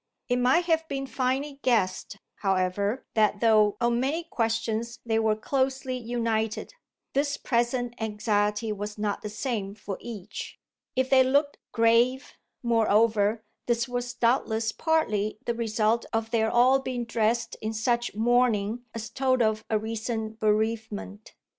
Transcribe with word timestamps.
It 0.29 0.37
might 0.39 0.65
have 0.65 0.87
been 0.87 1.05
finely 1.05 1.59
guessed, 1.61 2.17
however, 2.37 3.05
that 3.13 3.39
though 3.39 3.77
on 3.79 3.99
many 3.99 4.23
questions 4.23 4.97
they 5.05 5.19
were 5.19 5.35
closely 5.35 5.95
united 5.95 6.73
this 7.13 7.37
present 7.37 7.93
anxiety 8.01 8.71
was 8.71 8.97
not 8.97 9.21
the 9.21 9.29
same 9.29 9.75
for 9.75 9.99
each. 10.01 10.57
If 10.95 11.11
they 11.11 11.23
looked 11.23 11.59
grave, 11.71 12.33
moreover, 12.63 13.43
this 13.67 13.87
was 13.87 14.15
doubtless 14.15 14.71
partly 14.71 15.37
the 15.45 15.53
result 15.53 16.07
of 16.13 16.31
their 16.31 16.49
all 16.49 16.79
being 16.79 17.05
dressed 17.05 17.55
in 17.61 17.71
such 17.71 18.15
mourning 18.15 18.83
as 18.95 19.07
told 19.11 19.43
of 19.43 19.63
a 19.69 19.77
recent 19.77 20.39
bereavement. 20.39 21.35